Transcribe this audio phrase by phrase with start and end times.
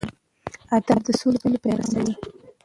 [0.77, 2.13] ادب د سولې پیغام رسوي.